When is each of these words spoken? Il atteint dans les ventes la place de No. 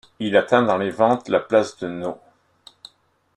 Il 0.19 0.35
atteint 0.35 0.63
dans 0.63 0.79
les 0.79 0.89
ventes 0.89 1.29
la 1.29 1.39
place 1.39 1.77
de 1.77 1.87
No. 1.87 2.19